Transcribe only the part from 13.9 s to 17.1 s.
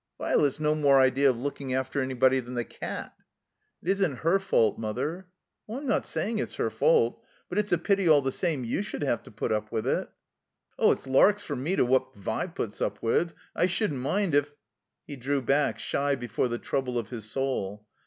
mind, if —"He drew back, shy before the trouble